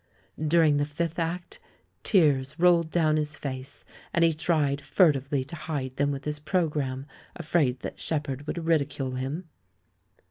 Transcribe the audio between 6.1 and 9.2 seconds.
his programme, afraiH that Shepherd would ridicule